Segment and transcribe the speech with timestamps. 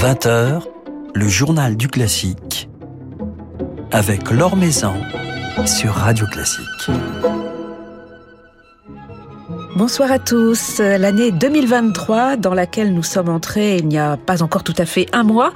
[0.00, 0.62] 20h,
[1.14, 2.70] le journal du classique
[3.92, 4.94] avec Laure Maison
[5.66, 6.90] sur Radio Classique.
[9.76, 10.78] Bonsoir à tous.
[10.78, 15.06] L'année 2023 dans laquelle nous sommes entrés il n'y a pas encore tout à fait
[15.12, 15.52] un mois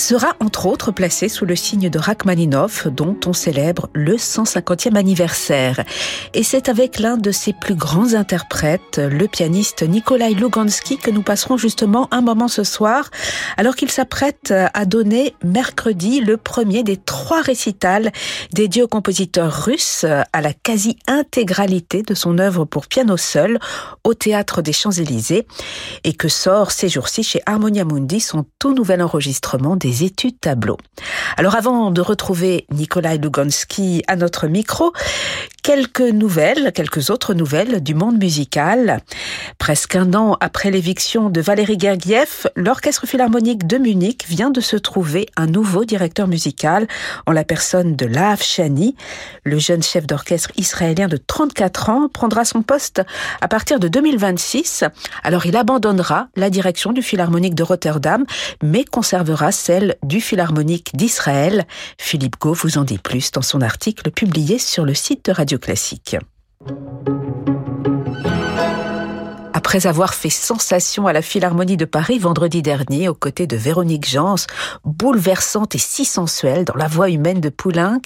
[0.00, 5.84] sera entre autres placée sous le signe de Rachmaninoff dont on célèbre le 150e anniversaire.
[6.32, 11.22] Et c'est avec l'un de ses plus grands interprètes, le pianiste Nikolai Lugansky, que nous
[11.22, 13.10] passerons justement un moment ce soir
[13.58, 18.10] alors qu'il s'apprête à donner mercredi le premier des trois récitals
[18.52, 23.58] dédiés au compositeur russe à la quasi-intégralité de son œuvre pour piano seul
[24.04, 25.46] au théâtre des Champs-Élysées
[26.04, 30.78] et que sort ces jours-ci chez Harmonia Mundi son tout nouvel enregistrement des études tableaux.
[31.36, 34.92] Alors avant de retrouver Nikolai Lugansky à notre micro,
[35.62, 39.00] quelques nouvelles, quelques autres nouvelles du monde musical.
[39.58, 44.76] Presque un an après l'éviction de Valérie Gergiev, l'Orchestre Philharmonique de Munich vient de se
[44.76, 46.86] trouver un nouveau directeur musical
[47.26, 48.96] en la personne de Laaf Shani.
[49.44, 53.02] Le jeune chef d'orchestre israélien de 34 ans prendra son poste
[53.40, 54.84] à partir de 2026.
[55.22, 58.24] Alors il abandonnera la direction du Philharmonique de Rotterdam,
[58.62, 61.66] mais conservera celle du Philharmonique d'Israël.
[61.98, 65.58] Philippe Gau vous en dit plus dans son article publié sur le site de Radio
[65.58, 66.16] Classique.
[69.70, 74.08] Après avoir fait sensation à la Philharmonie de Paris vendredi dernier aux côtés de Véronique
[74.08, 74.34] Jans,
[74.84, 78.00] bouleversante et si sensuelle dans la voix humaine de Poulenc,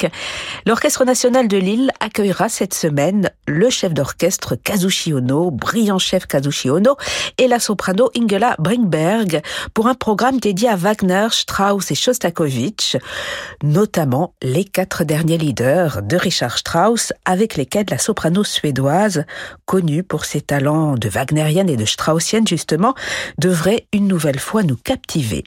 [0.66, 6.68] l'Orchestre national de Lille accueillera cette semaine le chef d'orchestre Kazushi Ono, brillant chef Kazushi
[6.68, 6.98] Ono,
[7.38, 9.40] et la soprano Ingela Brinkberg
[9.72, 12.98] pour un programme dédié à Wagner, Strauss et Shostakovich,
[13.62, 19.24] notamment les quatre derniers leaders de Richard Strauss avec lesquels la soprano suédoise,
[19.64, 22.94] connue pour ses talents de Wagner et de Straussienne justement,
[23.38, 25.44] devrait une nouvelle fois nous captiver.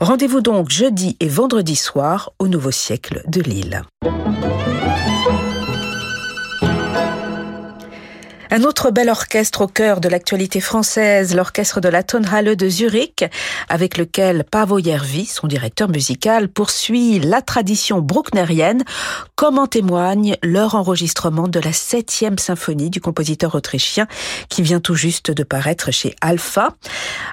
[0.00, 3.82] Rendez-vous donc jeudi et vendredi soir au Nouveau Siècle de Lille.
[8.50, 13.24] Un autre bel orchestre au cœur de l'actualité française, l'orchestre de la Tonhalle de Zurich,
[13.68, 18.84] avec lequel Pavo Järvi, son directeur musical, poursuit la tradition brucknerienne,
[19.34, 24.06] comme en témoigne leur enregistrement de la septième symphonie du compositeur autrichien
[24.48, 26.70] qui vient tout juste de paraître chez Alpha.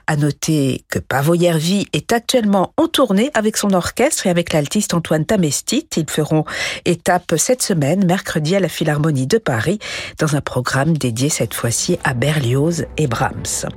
[0.08, 4.96] À noter que Pavo Järvi est actuellement en tournée avec son orchestre et avec l'altiste
[4.96, 5.88] Antoine Tamestit.
[5.96, 6.44] Ils feront
[6.86, 9.78] étape cette semaine, mercredi à la Philharmonie de Paris,
[10.18, 13.68] dans un programme dédié cette fois-ci à Berlioz et Brahms.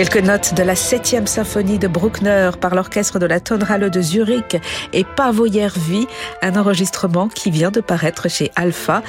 [0.00, 4.56] Quelques notes de la septième symphonie de Bruckner par l'orchestre de la Tonhalle de Zurich
[4.94, 6.06] et Pavo Järvi,
[6.40, 9.02] un enregistrement qui vient de paraître chez Alpha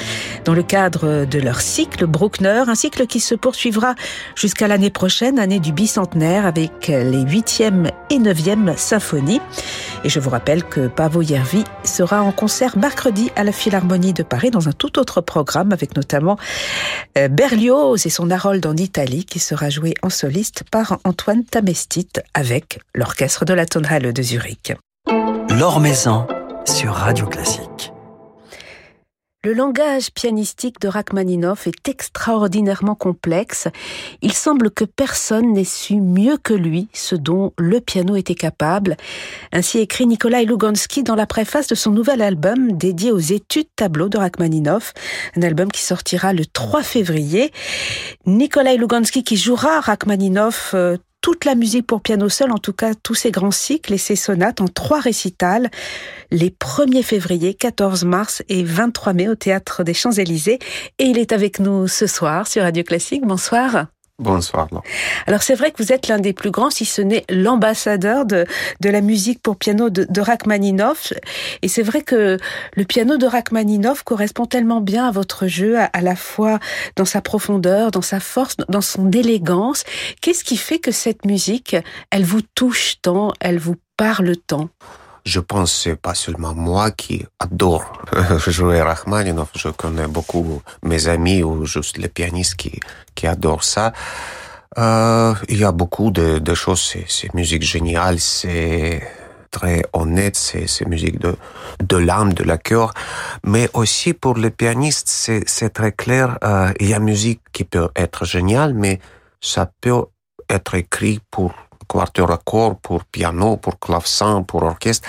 [0.43, 3.95] dans le cadre de leur cycle Bruckner, un cycle qui se poursuivra
[4.35, 9.39] jusqu'à l'année prochaine, année du bicentenaire avec les huitième et neuvième symphonies.
[10.03, 14.23] Et je vous rappelle que Pavo Järvi sera en concert mercredi à la Philharmonie de
[14.23, 16.37] Paris dans un tout autre programme avec notamment
[17.17, 22.10] euh, Berlioz et son Harold en Italie qui sera joué en soliste par Antoine Tamestit
[22.33, 24.74] avec l'orchestre de la Tonhalle de Zurich.
[25.50, 26.28] L'Or Maison
[26.66, 27.92] sur Radio Classique.
[29.43, 33.67] Le langage pianistique de Rachmaninoff est extraordinairement complexe.
[34.21, 38.97] Il semble que personne n'ait su mieux que lui ce dont le piano était capable.
[39.51, 44.09] Ainsi écrit Nikolai Lugansky dans la préface de son nouvel album dédié aux études tableaux
[44.09, 44.93] de Rachmaninoff,
[45.35, 47.51] un album qui sortira le 3 février.
[48.27, 52.94] Nikolai Lugansky qui jouera Rachmaninoff euh, toute la musique pour piano seul, en tout cas
[52.95, 55.69] tous ces grands cycles et ces sonates en trois récitals,
[56.31, 60.59] les 1er février, 14 mars et 23 mai au Théâtre des Champs-Élysées.
[61.00, 63.25] Et il est avec nous ce soir sur Radio Classique.
[63.25, 63.88] Bonsoir.
[64.21, 64.68] Bonsoir.
[65.25, 68.45] Alors c'est vrai que vous êtes l'un des plus grands, si ce n'est l'ambassadeur de,
[68.79, 71.12] de la musique pour piano de, de Rachmaninoff.
[71.63, 72.38] Et c'est vrai que
[72.75, 76.59] le piano de Rachmaninoff correspond tellement bien à votre jeu, à, à, la fois
[76.95, 79.83] dans sa profondeur, dans sa force, dans son élégance.
[80.21, 81.75] Qu'est-ce qui fait que cette musique,
[82.12, 84.69] elle vous touche tant, elle vous parle tant?
[85.25, 87.85] Je pense c'est pas seulement moi qui adore
[88.47, 89.50] jouer Rachmaninoff.
[89.56, 93.94] Je connais beaucoup mes amis ou juste les pianistes qui, adorent ça.
[94.77, 96.95] Euh, il y a beaucoup de, de choses.
[97.07, 99.03] C'est musique géniale, c'est
[99.51, 101.35] très honnête, c'est musique de,
[101.83, 102.94] de l'âme, de la cœur.
[103.44, 106.39] Mais aussi pour les pianistes, c'est très clair.
[106.44, 109.00] Euh, il y a musique qui peut être géniale, mais
[109.41, 110.06] ça peut
[110.50, 111.53] être écrit pour
[111.91, 112.39] quatuor à
[112.81, 115.07] pour piano, pour clavecin, pour orchestre.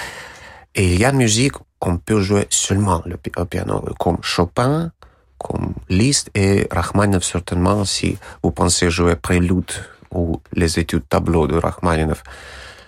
[0.74, 4.90] Et il y a une musique qu'on peut jouer seulement le piano, comme Chopin,
[5.38, 9.72] comme Liszt et Rachmaninoff certainement, si vous pensez jouer Prélude
[10.12, 12.22] ou les études tableaux de Rachmaninoff.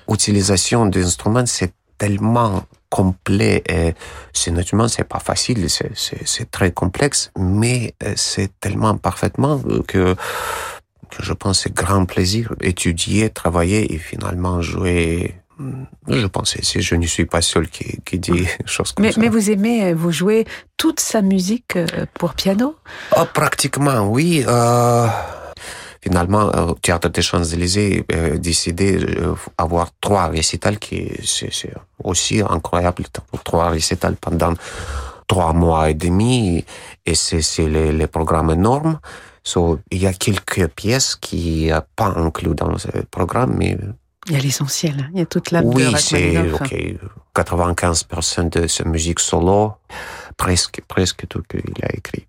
[0.09, 3.95] Utilisation d'instruments, c'est tellement complet et
[4.33, 10.15] c'est naturellement c'est pas facile, c'est très complexe, mais euh, c'est tellement parfaitement que
[11.21, 15.35] je pense c'est grand plaisir étudier, travailler et finalement jouer.
[16.09, 19.21] Je pense si je ne suis pas seul qui, qui dit choses comme mais, ça.
[19.21, 20.47] Mais vous aimez, vous jouez
[20.77, 22.75] toute sa musique euh, pour piano?
[23.17, 24.45] Oh, Pratiquement, oui.
[24.47, 25.07] Euh,
[26.05, 28.99] finalement, au euh, Théâtre des Champs-Élysées, euh, décidé
[29.59, 31.73] d'avoir trois récitals qui c'est
[32.03, 33.05] aussi incroyable.
[33.45, 34.55] Trois récitals pendant
[35.27, 36.65] trois mois et demi
[37.07, 38.99] et c'est les, les programmes énormes.
[39.45, 43.77] So, il y a quelques pièces qui sont pas incluses dans ce programme, mais
[44.27, 46.75] il y a l'essentiel, il y a toute la Oui, c'est ok.
[47.35, 49.75] 95% de sa musique solo,
[50.37, 52.27] presque, presque tout qu'il a écrit.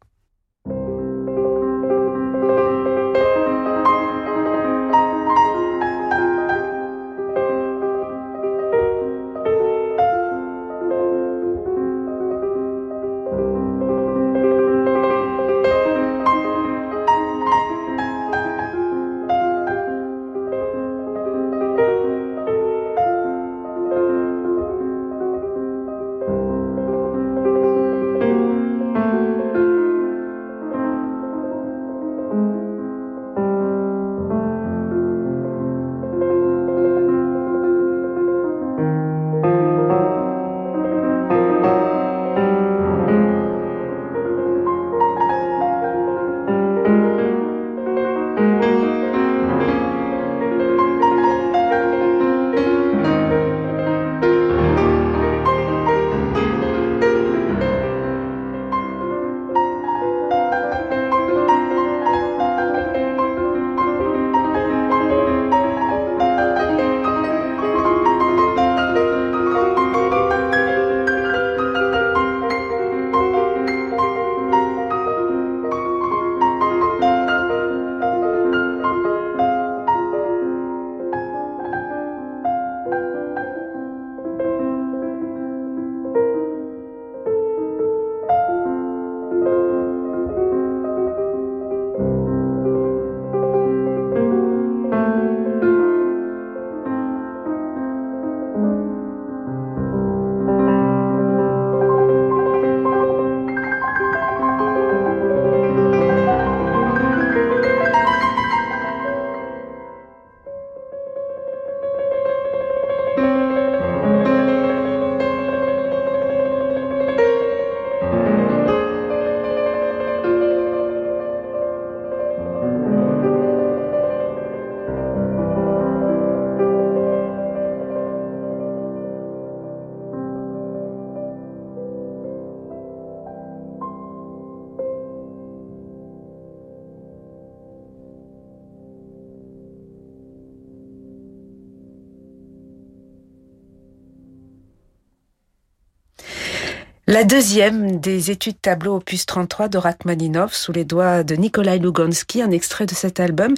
[147.15, 152.41] La deuxième des études tableau opus 33 de Rachmaninov sous les doigts de Nikolai Lugansky,
[152.41, 153.53] un extrait de cet album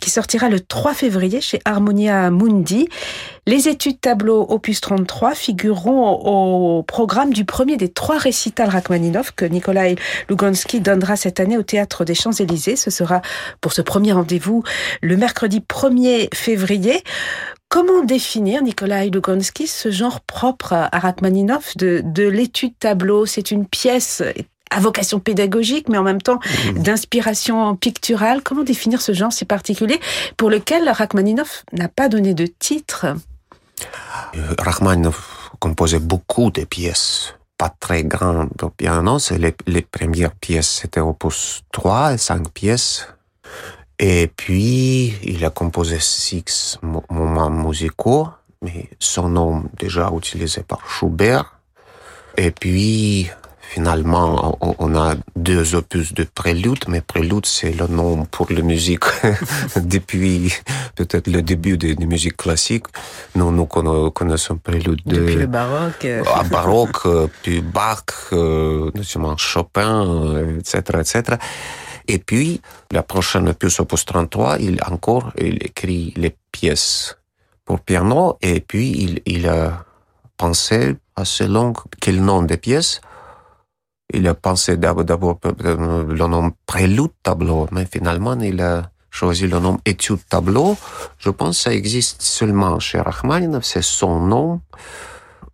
[0.00, 2.88] qui sortira le 3 février chez Harmonia Mundi.
[3.48, 9.44] Les études tableau opus 33 figureront au programme du premier des trois récitals Rachmaninov que
[9.44, 9.94] Nikolai
[10.28, 12.74] Lugansky donnera cette année au Théâtre des Champs-Élysées.
[12.74, 13.22] Ce sera
[13.60, 14.64] pour ce premier rendez-vous
[15.00, 17.04] le mercredi 1er février.
[17.68, 23.26] Comment définir, Nikolai Lugansky, ce genre propre à Rachmaninov de, de l'étude tableau?
[23.26, 24.24] C'est une pièce
[24.72, 26.82] à vocation pédagogique, mais en même temps mmh.
[26.82, 28.42] d'inspiration picturale.
[28.42, 30.00] Comment définir ce genre si particulier
[30.36, 33.06] pour lequel Rachmaninov n'a pas donné de titre?
[34.58, 35.18] Rachmaninov
[35.58, 39.18] composait beaucoup de pièces pas très grandes au piano.
[39.30, 43.06] Les, les premières pièces, c'était opus 3 et 5 pièces
[43.98, 48.28] et puis, il a composé six moments musicaux,
[48.60, 51.58] mais son nom déjà utilisé par Schubert.
[52.36, 53.30] Et puis,
[53.68, 59.04] finalement, on a deux opus de prélude, mais prélude, c'est le nom pour la musique
[59.76, 60.52] depuis
[60.94, 62.86] peut-être le début de la musique classique.
[63.34, 65.16] Nous, nous connaissons prélude de...
[65.16, 66.06] Depuis le baroque.
[66.34, 67.06] À baroque,
[67.42, 71.22] puis Bach, euh, notamment Chopin, etc., etc.
[72.08, 72.60] Et puis,
[72.92, 77.18] la prochaine opus opus 33, il encore, il écrit les pièces
[77.64, 79.84] pour piano, et puis il, il a
[80.36, 83.00] pensé assez long quel nom des pièces?
[84.14, 89.78] Il a pensé d'abord le nom prélude tableau, mais finalement il a choisi le nom
[89.84, 90.76] étude tableau.
[91.18, 94.60] Je pense que ça existe seulement chez Rachmaninoff, c'est son nom.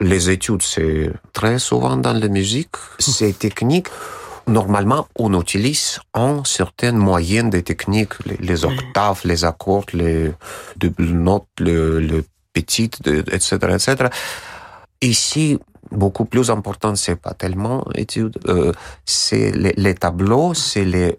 [0.01, 3.87] Les études, c'est très souvent dans la musique, c'est technique.
[4.49, 10.33] Normalement, on utilise en certaines moyennes des techniques, les, octaves, les accords, les
[10.77, 14.09] doubles notes, le, le petites, etc., etc.
[15.01, 15.59] Ici,
[15.93, 18.73] beaucoup plus important, c'est pas tellement étude, euh,
[19.05, 21.19] c'est les, les, tableaux, c'est les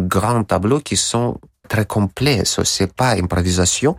[0.00, 2.42] grands tableaux qui sont très complets.
[2.44, 3.96] C'est pas improvisation.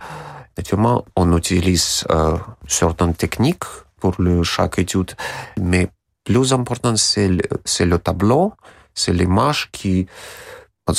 [0.58, 3.64] Naturellement, on utilise euh, certaines techniques
[3.98, 5.12] pour le, chaque étude,
[5.60, 5.90] mais
[6.26, 8.54] plus important, c'est le, c'est le tableau,
[8.94, 10.08] c'est l'image qui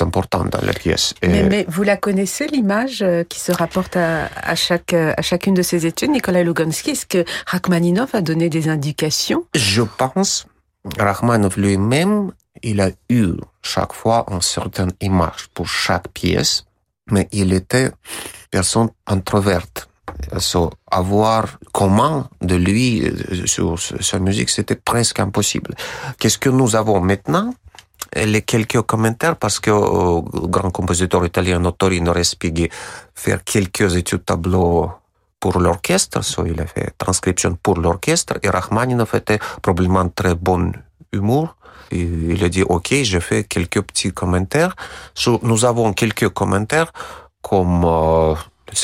[0.00, 1.14] importante dans la pièce.
[1.22, 5.22] Mais, mais, vous la connaissez, l'image euh, qui se rapporte à, à, chaque, euh, à
[5.22, 9.44] chacune de ces études, Nicolas Lugansky Est-ce que Rachmaninoff a donné des indications?
[9.54, 10.46] Je pense,
[10.98, 12.32] Rachmaninoff lui-même,
[12.62, 13.32] il a eu
[13.62, 16.64] chaque fois une certaine image pour chaque pièce,
[17.10, 17.90] mais il était
[18.50, 19.90] personne introverte
[20.90, 25.74] avoir comment de lui euh, sur sa musique, c'était presque impossible.
[26.18, 27.54] Qu'est-ce que nous avons maintenant?
[28.16, 32.68] Les quelques commentaires parce que le euh, grand compositeur italien Torino Respighi
[33.14, 34.90] fait quelques études tableaux
[35.38, 40.72] pour l'orchestre, so il a fait transcription pour l'orchestre et Rachmaninov était probablement très bon
[41.12, 41.56] humour.
[41.92, 44.76] Il a dit ok, je fais quelques petits commentaires.
[45.14, 46.92] So, nous avons quelques commentaires
[47.42, 48.34] comme euh,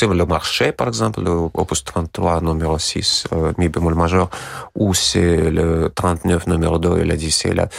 [0.01, 4.29] le marché, par exemple, le opus 33, numéro 6, euh, mi bémol majeur,
[4.75, 7.69] ou c'est le 39, numéro 2, il a dit c'est la,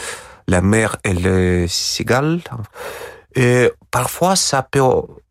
[0.49, 2.41] la mer et le cigale.
[3.35, 4.81] Et parfois, ça peut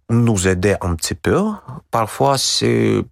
[0.08, 1.42] nous aider un petit peu.
[1.90, 3.02] Parfois, c'est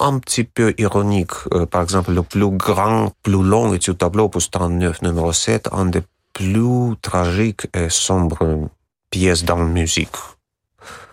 [0.00, 1.32] un petit peu ironique.
[1.52, 5.86] Euh, par exemple, le plus grand, plus long du tableau, opus 39, numéro 7, un
[5.86, 8.68] des plus tragiques et sombres
[9.10, 10.16] pièces dans la musique.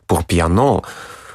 [0.08, 0.82] Pour piano,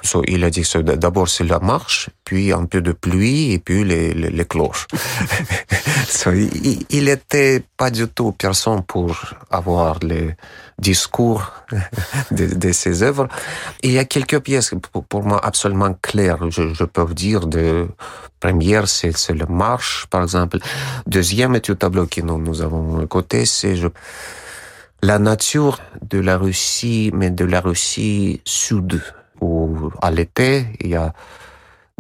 [0.07, 3.59] So, il a dit que d'abord c'est la marche, puis un peu de pluie et
[3.59, 4.87] puis les, cloches.
[6.09, 9.17] so, il, il était pas du tout personne pour
[9.51, 10.37] avoir les
[10.79, 11.53] discours
[12.31, 13.27] de, ses œuvres.
[13.83, 14.75] il y a quelques pièces
[15.09, 17.47] pour, moi absolument claires, je, peux dire.
[17.47, 17.89] De
[18.39, 20.59] première, c'est le marche, par exemple.
[21.07, 23.89] Deuxième étude tableau que nous, nous avons écouté, c'est je,
[25.03, 29.01] la nature de la Russie, mais de la Russie sud
[29.41, 31.13] où à l'été, il y a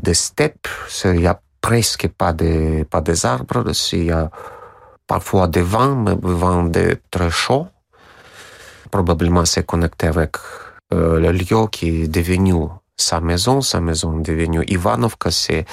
[0.02, 0.69] des steppes,
[1.05, 4.31] il y a presque pas de, pas des arbres, il y a
[5.07, 7.69] parfois des vents, mais des vents de très chauds.
[8.90, 10.37] Probablement c'est connecté avec
[10.93, 12.55] euh, le lieu qui est devenu
[12.97, 15.64] sa maison, sa maison est devenue Ivanovka, c'est,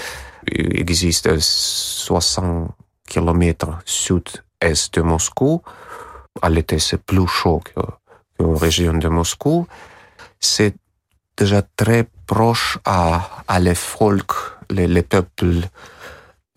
[0.52, 2.72] il existe 60
[3.08, 5.62] km sud-est de Moscou.
[6.42, 7.80] À l'été, c'est plus chaud que,
[8.38, 9.68] que la région de Moscou.
[10.40, 10.76] C'est
[11.38, 14.32] déjà très proche à, à les folk,
[14.70, 15.68] les, les peuples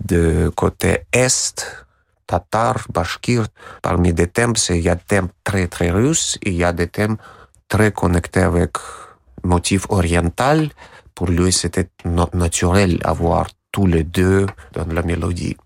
[0.05, 1.87] de côté est,
[2.27, 3.47] tatar, bashkir.
[3.83, 6.73] Parmi des thèmes, il y a des thèmes très très russes et il y a
[6.73, 7.17] des thèmes
[7.69, 8.73] très connectés avec
[9.43, 10.71] motif oriental.
[11.15, 11.89] Pour lui, c'était
[12.35, 15.57] naturel avoir tous les deux dans la mélodie.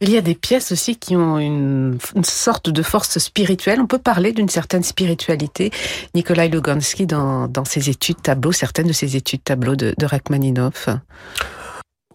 [0.00, 3.80] Il y a des pièces aussi qui ont une, sorte de force spirituelle.
[3.80, 5.70] On peut parler d'une certaine spiritualité.
[6.14, 10.88] Nikolai Lugansky, dans, ses études tableaux, certaines de ses études tableaux de, de Rachmaninoff.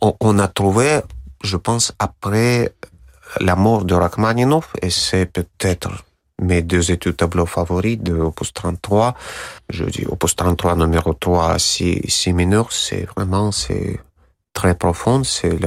[0.01, 1.01] On, a trouvé,
[1.43, 2.73] je pense, après
[3.39, 5.89] la mort de Rachmaninoff, et c'est peut-être
[6.41, 9.15] mes deux études tableaux favoris de Opus 33.
[9.69, 13.99] Je dis Opus 33 numéro 3, si, mineur, c'est vraiment, c'est
[14.53, 15.57] très profond, c'est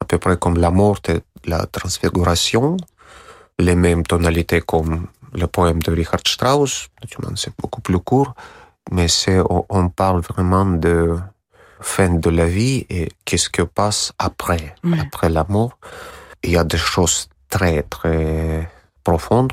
[0.00, 2.76] à peu près comme la mort et la transfiguration,
[3.58, 6.88] les mêmes tonalités comme le poème de Richard Strauss,
[7.36, 8.34] c'est beaucoup plus court,
[8.90, 11.16] mais c'est, on, parle vraiment de
[11.80, 15.78] fin de la vie et qu'est-ce que passe après, après la mort.
[16.42, 18.68] Il y a des choses très, très
[19.04, 19.52] profondes.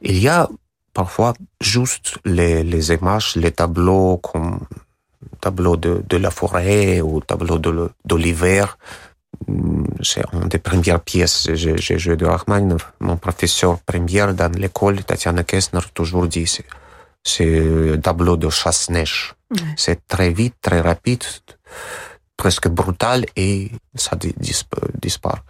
[0.00, 0.48] Il y a
[0.94, 4.60] parfois juste les, les images, les tableaux comme
[5.40, 8.78] tableau de, de la forêt ou tableau de, de l'hiver.
[10.02, 11.48] C'est une des premières pièces.
[11.54, 12.92] J'ai joué de Rachmaninoff.
[13.00, 16.46] Mon professeur première dans l'école, Tatiana Kessner, toujours dit
[17.24, 19.34] c'est tableau de chasse-neige.
[19.76, 21.24] C'est très vite, très rapide,
[22.36, 24.16] presque brutal et ça
[25.00, 25.42] disparaît.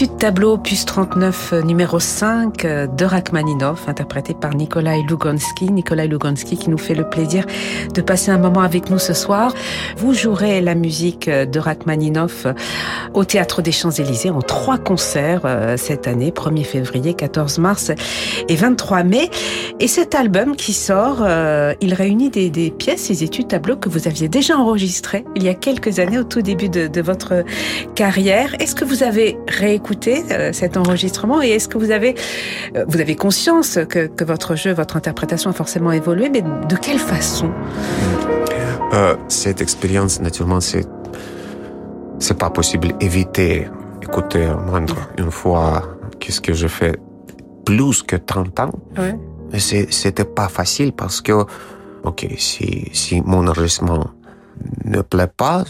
[0.00, 5.72] L'étude tableau opus 39 euh, numéro 5 euh, de Rachmaninoff interprété par Nikolai Lugansky.
[5.72, 7.44] Nikolai Lugansky qui nous fait le plaisir
[7.92, 9.52] de passer un moment avec nous ce soir.
[9.96, 12.46] Vous jouerez la musique euh, de Rachmaninoff
[13.18, 15.42] au Théâtre des Champs-Élysées en trois concerts
[15.76, 17.90] cette année, 1er février, 14 mars
[18.48, 19.30] et 23 mai.
[19.80, 21.26] Et cet album qui sort,
[21.80, 25.48] il réunit des, des, pièces, ces études tableaux que vous aviez déjà enregistrées il y
[25.48, 27.44] a quelques années au tout début de, de votre
[27.94, 28.54] carrière.
[28.60, 32.14] Est-ce que vous avez écouter euh, cet enregistrement et est-ce que vous avez,
[32.76, 36.76] euh, vous avez conscience que, que, votre jeu, votre interprétation a forcément évolué, mais de
[36.76, 37.50] quelle façon?
[38.94, 40.86] Euh, Cette expérience, naturellement, c'est
[42.18, 43.68] c'est pas possible éviter
[44.02, 46.96] écouter moindre une fois qu'est-ce que je fais?
[47.64, 48.72] Plus que 30 ans?
[48.96, 49.18] Ouais.
[49.58, 51.44] C'était pas facile parce que,
[52.02, 54.10] ok, si, si mon enregistrement
[54.84, 55.64] ne plaît pas,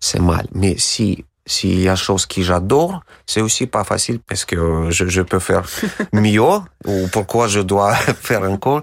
[0.00, 0.46] c'est mal.
[0.54, 5.06] Mais si s'il y a chose que j'adore, c'est aussi pas facile parce que je,
[5.06, 5.64] je peux faire
[6.12, 6.40] mieux
[6.86, 7.94] ou pourquoi je dois
[8.28, 8.82] faire encore.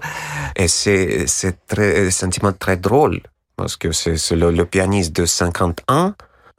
[0.54, 3.20] Et c'est, c'est très, un sentiment très drôle
[3.56, 6.12] parce que c'est, le, le, pianiste de 50 ans,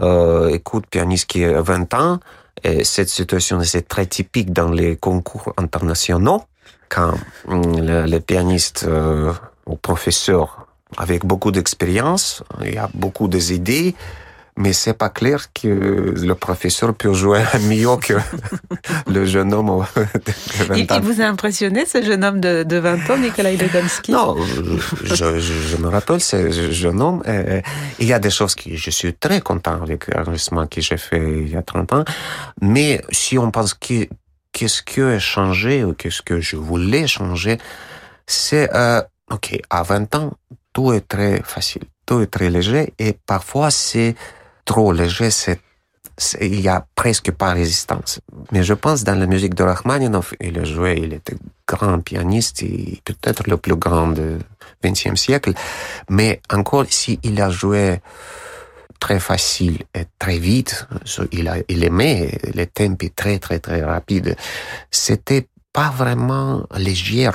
[0.04, 2.20] euh, écoute pianiste qui a 20 ans.
[2.64, 6.44] Et cette situation, c'est très typique dans les concours internationaux
[6.90, 7.14] quand
[7.48, 9.34] hum, le, le pianiste euh,
[9.66, 13.96] ou professeur avec beaucoup d'expérience, il y a beaucoup d'idées,
[14.58, 18.14] mais c'est pas clair que le professeur peut jouer mieux que
[19.08, 20.98] le jeune homme de 20 ans.
[21.00, 24.36] Il vous a impressionné, ce jeune homme de, de 20 ans, Nikolai Lugansky Non,
[25.04, 27.24] je, je, je, me rappelle ce jeune homme.
[28.00, 31.42] il y a des choses que je suis très content avec l'enregistrement que j'ai fait
[31.42, 32.06] il y a 30 ans,
[32.62, 34.08] mais si on pense que
[34.54, 37.58] qu'est-ce que a changé ou qu'est-ce que je voulais changer,
[38.26, 40.34] c'est, euh, ok, à 20 ans,
[40.72, 44.16] tout est très facile, tout est très léger et parfois c'est
[44.66, 45.60] trop léger, c'est
[46.42, 48.20] il y a presque pas résistance.
[48.52, 51.36] Mais je pense dans la musique de Rachmaninoff, il a joué, il était
[51.68, 54.38] grand pianiste et peut-être le plus grand du
[54.84, 55.54] XXe siècle.
[56.10, 58.00] Mais encore, si il a joué
[59.00, 60.88] très facile et très vite,
[61.32, 64.36] il, a, il aimait les tempos très très très rapides.
[64.92, 67.30] C'était pas vraiment léger.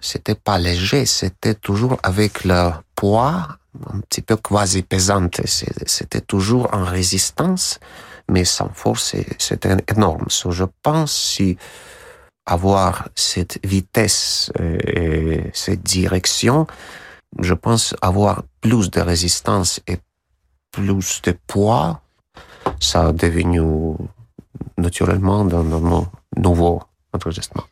[0.00, 3.56] C'était pas léger, c'était toujours avec le poids
[3.92, 5.40] un petit peu quasi pesante.
[5.46, 7.80] C'était toujours en résistance,
[8.28, 10.26] mais sans force, c'était énorme.
[10.28, 11.56] je pense si
[12.44, 16.66] avoir cette vitesse et cette direction,
[17.40, 19.98] je pense avoir plus de résistance et
[20.70, 22.00] plus de poids,
[22.80, 23.60] ça a devenu
[24.76, 26.06] naturellement dans mon
[26.36, 26.82] nouveau
[27.12, 27.64] enregistrement.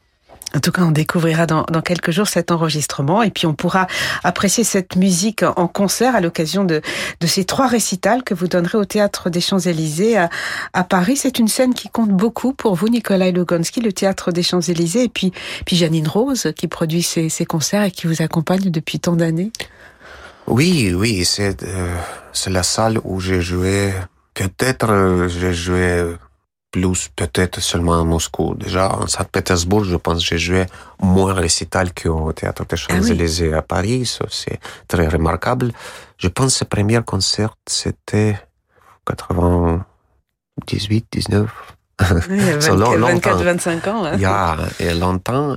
[0.55, 3.87] En tout cas, on découvrira dans, dans, quelques jours cet enregistrement et puis on pourra
[4.25, 6.83] apprécier cette musique en concert à l'occasion de,
[7.21, 10.29] de ces trois récitals que vous donnerez au Théâtre des Champs-Élysées à,
[10.73, 11.17] à, Paris.
[11.17, 15.09] C'est une scène qui compte beaucoup pour vous, Nikolai Lugansky, le Théâtre des Champs-Élysées et
[15.09, 15.33] puis,
[15.67, 19.53] puis Janine Rose qui produit ces, ces concerts et qui vous accompagne depuis tant d'années.
[20.49, 21.97] Oui, oui, c'est euh,
[22.49, 23.93] la salle où j'ai joué.
[24.35, 26.17] Peut-être euh, j'ai joué
[26.71, 28.55] plus peut-être seulement à Moscou.
[28.55, 30.65] Déjà, en Saint-Pétersbourg, je pense que j'ai joué
[31.01, 34.19] moins récital qu'au Théâtre des Champs-Élysées à Paris.
[34.29, 35.73] C'est très remarquable.
[36.17, 38.41] Je pense que ce premier concert, c'était
[39.07, 41.51] 98, 19.
[42.31, 44.05] Oui, 24-25 ans.
[44.05, 44.13] Hein.
[44.15, 45.57] Il y a longtemps,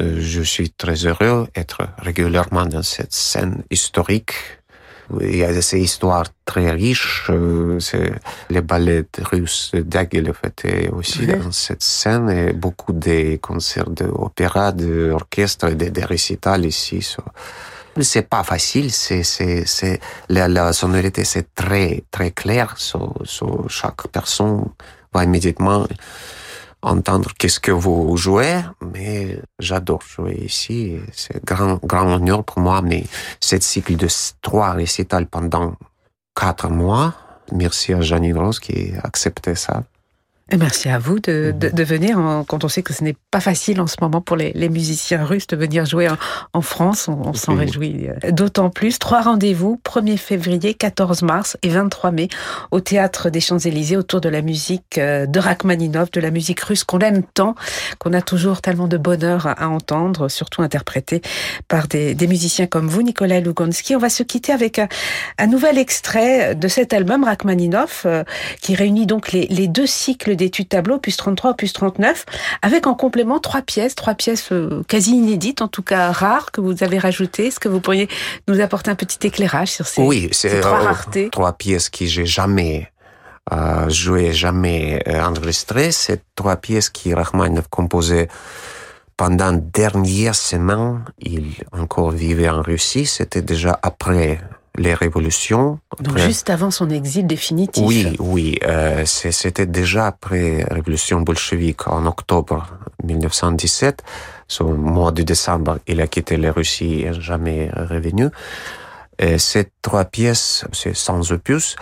[0.00, 4.32] euh, je suis très heureux d'être régulièrement dans cette scène historique
[5.20, 7.26] il y a ces histoires très riches.
[7.30, 8.12] Euh, c'est
[8.50, 15.68] les ballets russes d'Agile fait aussi dans cette scène et beaucoup des concerts d'opéra, d'orchestre
[15.68, 17.02] et des récitals ici.
[17.02, 17.22] So.
[18.00, 22.74] C'est pas facile, c'est, c'est, c'est, la, la sonorité c'est très, très clair.
[23.68, 24.64] Chaque personne
[25.12, 25.86] va immédiatement
[26.82, 28.60] entendre qu'est-ce que vous jouez,
[28.92, 30.98] mais j'adore jouer ici.
[31.12, 33.04] C'est grand, grand honneur pour moi, mais
[33.40, 34.08] cette cycle de
[34.40, 35.76] trois récitals pendant
[36.34, 37.14] quatre mois,
[37.52, 39.84] merci à Janine Rose qui a accepté ça.
[40.52, 43.40] Et merci à vous de, de, de, venir quand on sait que ce n'est pas
[43.40, 46.18] facile en ce moment pour les, les musiciens russes de venir jouer en,
[46.52, 47.08] en France.
[47.08, 48.98] On, on s'en réjouit euh, d'autant plus.
[48.98, 52.28] Trois rendez-vous, 1er février, 14 mars et 23 mai
[52.70, 56.84] au Théâtre des Champs-Élysées autour de la musique euh, de Rachmaninov, de la musique russe
[56.84, 57.54] qu'on aime tant,
[57.98, 61.22] qu'on a toujours tellement de bonheur à, entendre, surtout interprétée
[61.66, 63.96] par des, des, musiciens comme vous, Nicolas Lugansky.
[63.96, 64.88] On va se quitter avec un,
[65.38, 68.22] un nouvel extrait de cet album Rachmaninov euh,
[68.60, 72.26] qui réunit donc les, les deux cycles d'études tableau, plus 33, plus 39,
[72.62, 76.60] avec en complément trois pièces, trois pièces euh, quasi inédites, en tout cas rares, que
[76.60, 77.46] vous avez rajoutées.
[77.46, 78.08] Est-ce que vous pourriez
[78.48, 82.06] nous apporter un petit éclairage sur ces, oui, ces trois euh, raretés Trois pièces que
[82.06, 82.90] j'ai jamais
[83.52, 85.92] euh, jouées, jamais enregistrées.
[85.92, 88.28] Ces trois pièces qui Rachmaninoff composait
[89.16, 93.06] pendant dernière semaine, il encore vivait en Russie.
[93.06, 94.40] C'était déjà après
[94.78, 95.78] les révolutions.
[96.00, 97.84] Donc juste avant son exil définitif.
[97.86, 98.58] Oui, oui.
[98.64, 102.66] Euh, C'était déjà après la révolution bolchevique en octobre
[103.04, 104.02] 1917.
[104.60, 108.28] Au mois de décembre, il a quitté la Russie et jamais revenu.
[109.18, 111.76] Et ces trois pièces, c'est sans opus.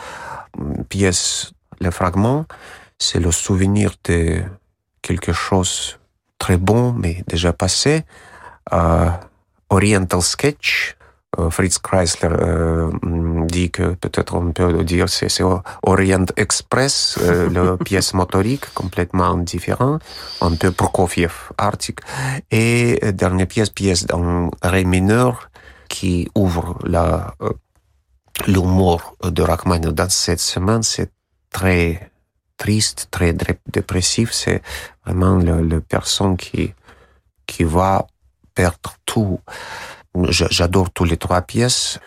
[0.88, 2.44] Pièce, le fragment,
[2.98, 4.42] c'est le souvenir de
[5.02, 5.98] quelque chose
[6.38, 8.04] très bon, mais déjà passé.
[8.72, 9.10] Euh,
[9.70, 10.96] Oriental Sketch,
[11.50, 12.90] Fritz Chrysler euh,
[13.46, 15.44] dit que peut-être on peut dire c'est c'est
[15.82, 20.02] Orient Express, euh, la pièce motorique complètement différente,
[20.40, 22.00] un peu Prokofiev, Arctic,
[22.50, 25.50] et dernière pièce, pièce en ré mineur
[25.88, 27.34] qui ouvre la
[28.46, 31.12] l'humour de Rachmaninoff dans cette semaine, c'est
[31.50, 32.10] très
[32.56, 33.34] triste, très
[33.66, 34.62] dépressif, c'est
[35.04, 36.74] vraiment le, le personne qui
[37.46, 38.06] qui va
[38.54, 39.40] perdre tout.
[40.30, 41.98] J'adore tous les trois pièces.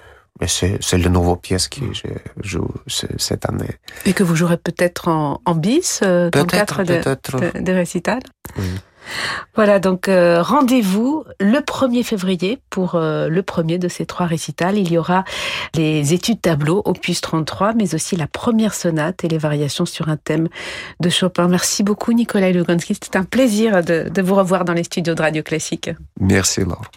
[0.41, 2.07] Mais c'est le nouveau pièce que je
[2.41, 3.69] joue cette année.
[4.05, 7.71] Et que vous jouerez peut-être en, en, bis euh, dans le cadre de, de, de
[7.71, 8.19] récital
[8.57, 8.65] oui.
[9.55, 14.77] Voilà, donc euh, rendez-vous le 1er février pour euh, le premier de ces trois récitals.
[14.77, 15.23] Il y aura
[15.75, 20.17] les études tableau, opus 33, mais aussi la première sonate et les variations sur un
[20.17, 20.47] thème
[20.99, 21.47] de Chopin.
[21.47, 25.21] Merci beaucoup Nicolas Luganski, c'était un plaisir de, de vous revoir dans les studios de
[25.21, 25.89] Radio Classique.
[26.19, 26.89] Merci Laure.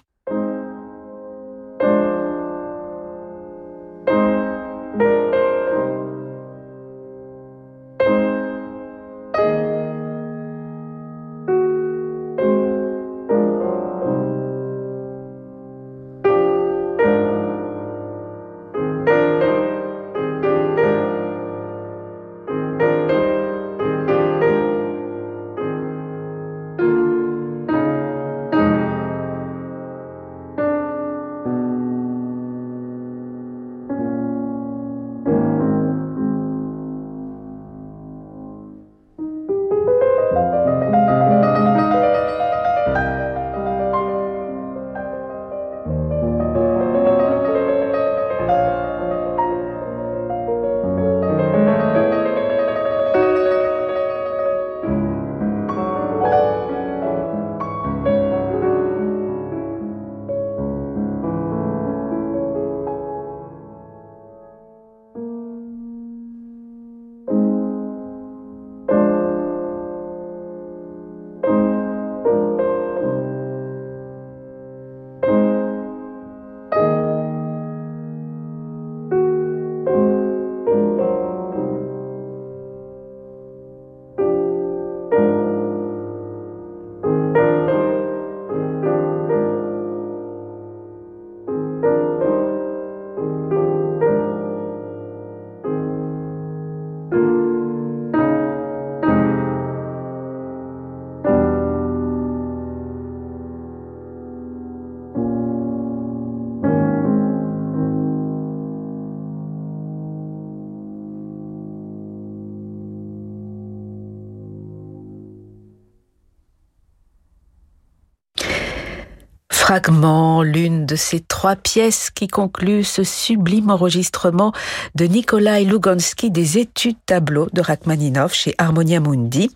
[119.66, 124.52] Fragment, l'une de ces trois pièces qui concluent ce sublime enregistrement
[124.94, 129.50] de Nikolai Lugansky des études tableaux de Rachmaninoff chez Harmonia Mundi.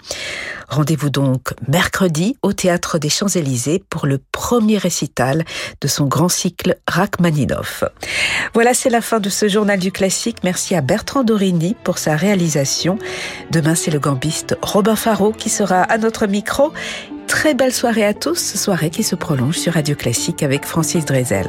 [0.71, 5.45] Rendez-vous donc mercredi au Théâtre des Champs-Élysées pour le premier récital
[5.81, 7.83] de son grand cycle Rachmaninoff.
[8.55, 10.39] Voilà, c'est la fin de ce journal du classique.
[10.45, 12.99] Merci à Bertrand Dorini pour sa réalisation.
[13.51, 16.73] Demain, c'est le gambiste Robin Faro qui sera à notre micro
[17.27, 21.49] très belle soirée à tous, soirée qui se prolonge sur Radio Classique avec Francis Drezel.